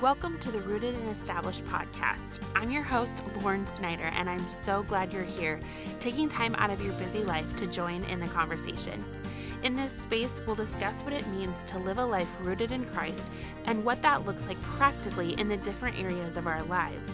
[0.00, 2.38] Welcome to the Rooted and Established podcast.
[2.54, 5.58] I'm your host, Lauren Snyder, and I'm so glad you're here,
[5.98, 9.04] taking time out of your busy life to join in the conversation.
[9.64, 13.32] In this space, we'll discuss what it means to live a life rooted in Christ
[13.64, 17.10] and what that looks like practically in the different areas of our lives.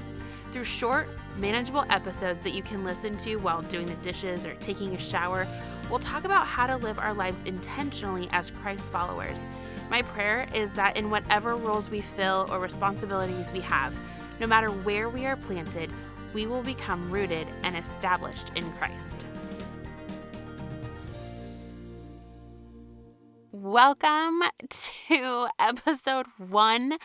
[0.52, 1.08] Through short,
[1.38, 5.46] manageable episodes that you can listen to while doing the dishes or taking a shower,
[5.88, 9.40] we'll talk about how to live our lives intentionally as Christ followers
[9.94, 13.96] my prayer is that in whatever roles we fill or responsibilities we have,
[14.40, 15.88] no matter where we are planted,
[16.32, 19.24] we will become rooted and established in Christ.
[23.52, 26.98] Welcome to episode one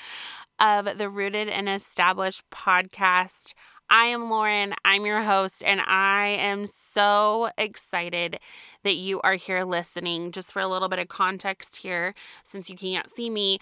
[0.59, 3.53] of the Rooted and Established podcast.
[3.89, 4.75] I am Lauren.
[4.85, 8.39] I'm your host, and I am so excited
[8.83, 10.31] that you are here listening.
[10.31, 12.13] Just for a little bit of context here,
[12.43, 13.57] since you can't see me,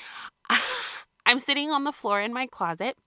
[1.26, 2.98] I'm sitting on the floor in my closet.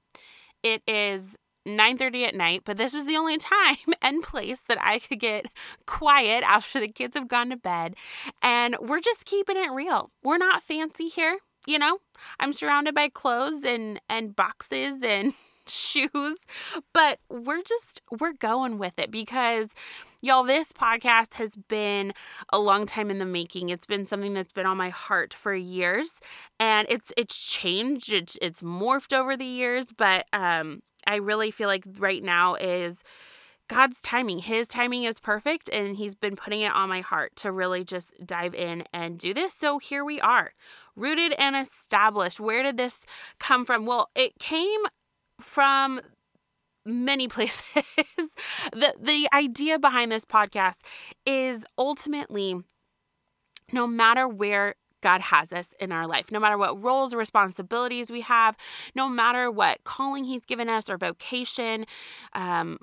[0.63, 1.37] It is
[1.69, 5.47] 9:30 at night, but this was the only time and place that I could get
[5.87, 7.97] quiet after the kids have gone to bed,
[8.41, 10.11] and we're just keeping it real.
[10.23, 11.99] We're not fancy here, you know?
[12.39, 15.35] I'm surrounded by clothes and and boxes and
[15.75, 16.39] shoes,
[16.93, 19.71] but we're just, we're going with it because
[20.21, 22.13] y'all, this podcast has been
[22.53, 23.69] a long time in the making.
[23.69, 26.21] It's been something that's been on my heart for years
[26.59, 28.13] and it's, it's changed.
[28.13, 33.03] It's, it's morphed over the years, but, um, I really feel like right now is
[33.71, 34.41] God's timing.
[34.41, 38.13] His timing is perfect, and He's been putting it on my heart to really just
[38.27, 39.55] dive in and do this.
[39.55, 40.55] So here we are,
[40.97, 42.41] rooted and established.
[42.41, 43.07] Where did this
[43.39, 43.87] come from?
[43.87, 44.81] Well, it came
[45.41, 46.01] from
[46.87, 47.63] many places.
[48.73, 50.79] the the idea behind this podcast
[51.27, 52.57] is ultimately
[53.73, 58.11] no matter where God has us in our life, no matter what roles or responsibilities
[58.11, 58.57] we have,
[58.95, 61.87] no matter what calling He's given us or vocation,
[62.35, 62.79] um,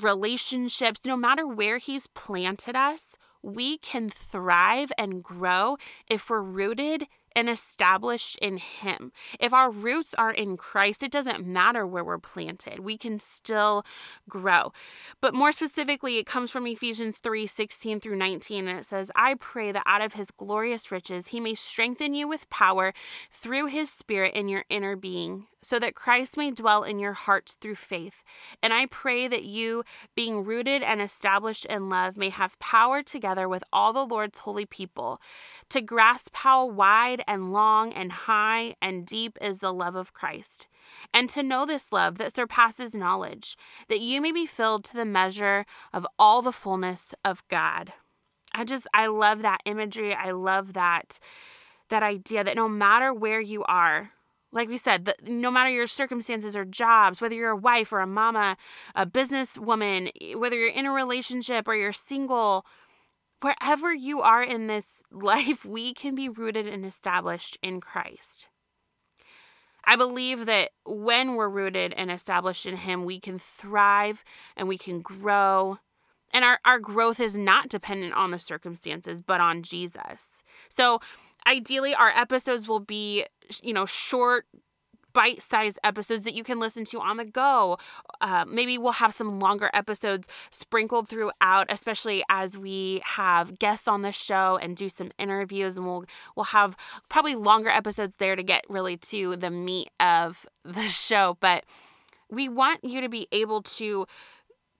[0.00, 5.76] relationships, no matter where He's planted us, we can thrive and grow
[6.08, 9.12] if we're rooted and established in Him.
[9.40, 13.84] If our roots are in Christ, it doesn't matter where we're planted, we can still
[14.28, 14.72] grow.
[15.20, 19.34] But more specifically, it comes from Ephesians 3 16 through 19, and it says, I
[19.34, 22.92] pray that out of His glorious riches He may strengthen you with power
[23.30, 27.54] through His Spirit in your inner being so that Christ may dwell in your hearts
[27.54, 28.24] through faith.
[28.62, 29.84] And I pray that you,
[30.14, 34.66] being rooted and established in love, may have power together with all the Lord's holy
[34.66, 35.20] people
[35.68, 40.66] to grasp how wide and long and high and deep is the love of Christ,
[41.14, 43.56] and to know this love that surpasses knowledge,
[43.88, 47.92] that you may be filled to the measure of all the fullness of God.
[48.54, 50.14] I just, I love that imagery.
[50.14, 51.18] I love that.
[51.88, 54.10] That idea that no matter where you are,
[54.52, 58.00] like we said, the, no matter your circumstances or jobs, whether you're a wife or
[58.00, 58.56] a mama,
[58.94, 62.66] a businesswoman, whether you're in a relationship or you're single,
[63.40, 68.48] wherever you are in this life, we can be rooted and established in Christ.
[69.84, 74.22] I believe that when we're rooted and established in Him, we can thrive
[74.56, 75.78] and we can grow.
[76.32, 80.44] And our, our growth is not dependent on the circumstances, but on Jesus.
[80.68, 81.00] So
[81.46, 83.24] ideally our episodes will be
[83.62, 84.46] you know short
[85.12, 87.78] bite-sized episodes that you can listen to on the go.
[88.20, 94.02] Uh, maybe we'll have some longer episodes sprinkled throughout, especially as we have guests on
[94.02, 96.04] the show and do some interviews, and we'll
[96.36, 96.76] we'll have
[97.08, 101.36] probably longer episodes there to get really to the meat of the show.
[101.40, 101.64] But
[102.30, 104.06] we want you to be able to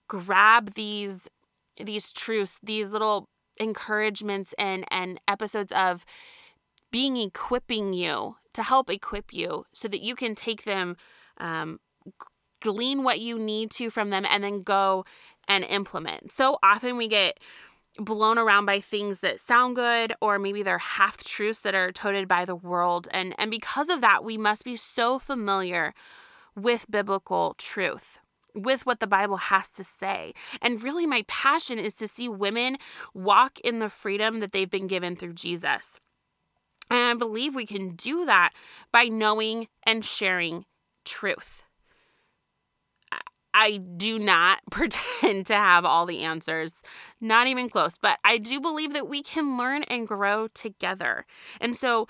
[0.07, 1.29] grab these
[1.77, 3.29] these truths, these little
[3.59, 6.05] encouragements and and episodes of
[6.91, 10.97] being equipping you to help equip you so that you can take them,
[11.37, 11.79] um,
[12.61, 15.05] glean what you need to from them, and then go
[15.47, 16.31] and implement.
[16.31, 17.39] So often we get
[17.99, 22.27] blown around by things that sound good or maybe they're half truths that are toted
[22.27, 25.93] by the world and and because of that we must be so familiar
[26.55, 28.17] with biblical truth
[28.55, 30.33] with what the Bible has to say.
[30.61, 32.77] And really, my passion is to see women
[33.13, 35.99] walk in the freedom that they've been given through Jesus.
[36.93, 38.51] And I believe we can do that
[38.91, 40.65] by knowing and sharing
[41.05, 41.63] truth.
[43.51, 46.83] I do not pretend to have all the answers,
[47.19, 51.25] not even close, but I do believe that we can learn and grow together.
[51.59, 52.07] And so,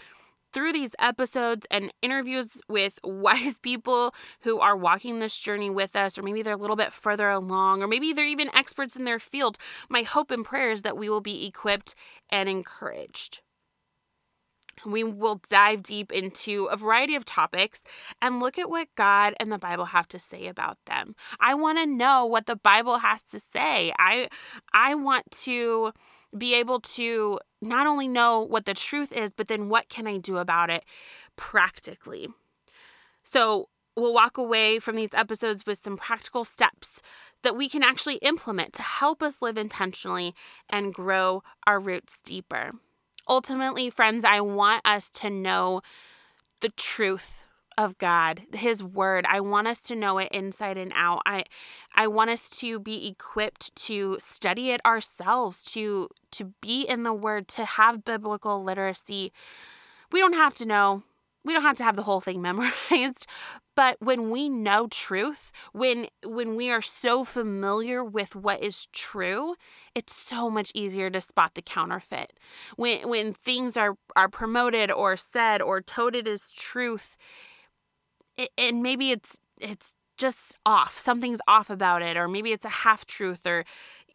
[0.51, 6.17] through these episodes and interviews with wise people who are walking this journey with us,
[6.17, 9.17] or maybe they're a little bit further along, or maybe they're even experts in their
[9.17, 9.57] field,
[9.89, 11.95] my hope and prayer is that we will be equipped
[12.29, 13.39] and encouraged.
[14.85, 17.81] We will dive deep into a variety of topics
[18.21, 21.15] and look at what God and the Bible have to say about them.
[21.39, 23.93] I want to know what the Bible has to say.
[23.97, 24.29] I
[24.73, 25.93] I want to
[26.37, 30.17] be able to not only know what the truth is, but then what can I
[30.17, 30.83] do about it
[31.35, 32.27] practically.
[33.23, 37.01] So, we'll walk away from these episodes with some practical steps
[37.43, 40.33] that we can actually implement to help us live intentionally
[40.69, 42.71] and grow our roots deeper.
[43.27, 45.81] Ultimately, friends, I want us to know
[46.59, 47.43] the truth
[47.77, 49.25] of God, his word.
[49.27, 51.21] I want us to know it inside and out.
[51.25, 51.43] I
[51.95, 57.13] I want us to be equipped to study it ourselves, to to be in the
[57.13, 59.31] word, to have biblical literacy.
[60.11, 61.03] We don't have to know
[61.45, 63.25] we don't have to have the whole thing memorized
[63.75, 69.55] but when we know truth when when we are so familiar with what is true
[69.95, 72.33] it's so much easier to spot the counterfeit.
[72.75, 77.15] When when things are are promoted or said or toted as truth
[78.37, 82.69] it, and maybe it's it's just off something's off about it or maybe it's a
[82.69, 83.65] half truth or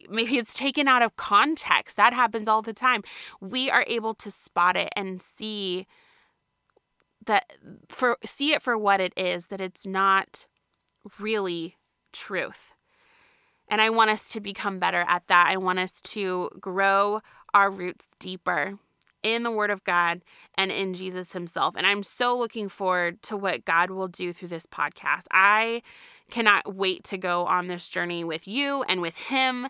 [0.09, 1.97] maybe it's taken out of context.
[1.97, 3.03] That happens all the time.
[3.41, 5.87] We are able to spot it and see
[7.29, 7.53] that
[7.87, 10.47] for see it for what it is that it's not
[11.19, 11.77] really
[12.11, 12.73] truth.
[13.69, 15.45] And i want us to become better at that.
[15.47, 17.21] I want us to grow
[17.53, 18.79] our roots deeper
[19.21, 20.21] in the word of god
[20.55, 21.75] and in jesus himself.
[21.77, 25.25] And i'm so looking forward to what god will do through this podcast.
[25.29, 25.83] I
[26.31, 29.67] cannot wait to go on this journey with you and with him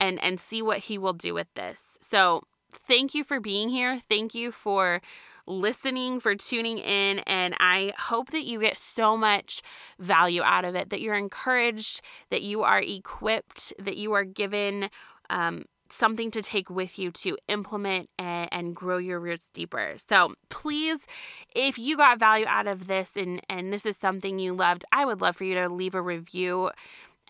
[0.00, 1.98] and and see what he will do with this.
[2.00, 4.00] So thank you for being here.
[4.08, 5.02] Thank you for
[5.46, 7.20] listening, for tuning in.
[7.20, 9.62] And I hope that you get so much
[9.98, 12.00] value out of it, that you're encouraged,
[12.30, 14.90] that you are equipped, that you are given.
[15.30, 19.94] Um, something to take with you to implement and, and, grow your roots deeper.
[19.96, 21.06] So please,
[21.54, 25.04] if you got value out of this and, and this is something you loved, I
[25.04, 26.70] would love for you to leave a review.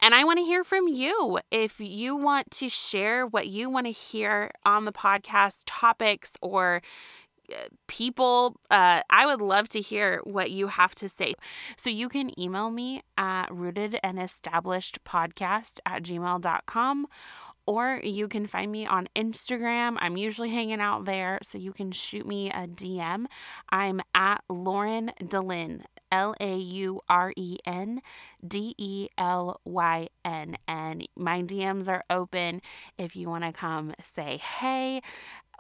[0.01, 1.39] And I want to hear from you.
[1.51, 6.83] If you want to share what you want to hear on the podcast topics or
[7.87, 11.35] people, uh, I would love to hear what you have to say.
[11.77, 17.07] So you can email me at rooted and established podcast at gmail.com
[17.67, 19.97] or you can find me on Instagram.
[20.01, 23.27] I'm usually hanging out there, so you can shoot me a DM.
[23.71, 25.83] I'm at Lauren Delyn,
[26.13, 28.03] L A U R E N
[28.47, 30.57] D E L Y N.
[30.69, 32.61] And my DMs are open
[32.99, 35.01] if you want to come say hey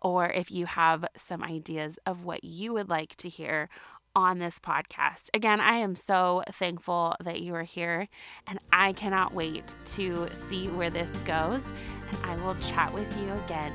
[0.04, 3.68] or if you have some ideas of what you would like to hear
[4.14, 5.28] on this podcast.
[5.34, 8.06] Again, I am so thankful that you are here
[8.46, 11.64] and I cannot wait to see where this goes.
[12.10, 13.72] And I will chat with you again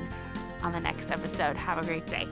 [0.62, 1.56] on the next episode.
[1.56, 2.26] Have a great day.